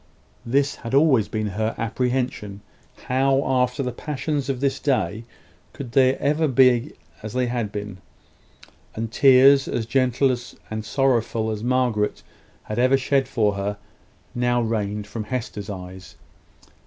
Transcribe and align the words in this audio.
This 0.47 0.77
had 0.77 0.95
always 0.95 1.27
been 1.27 1.45
her 1.49 1.75
apprehension. 1.77 2.61
How, 3.03 3.43
after 3.45 3.83
the 3.83 3.91
passions 3.91 4.49
of 4.49 4.59
this 4.59 4.79
day, 4.79 5.25
could 5.73 5.91
they 5.91 6.15
ever 6.15 6.45
again 6.45 6.55
be 6.89 6.93
as 7.21 7.33
they 7.33 7.45
had 7.45 7.71
been? 7.71 7.99
And 8.95 9.11
tears, 9.11 9.67
as 9.67 9.85
gentle 9.85 10.35
and 10.71 10.83
sorrowful 10.83 11.51
as 11.51 11.63
Margaret 11.63 12.23
had 12.63 12.79
ever 12.79 12.97
shed 12.97 13.27
for 13.27 13.53
her, 13.53 13.77
now 14.33 14.59
rained 14.59 15.05
from 15.05 15.25
Hester's 15.25 15.69
eyes. 15.69 16.15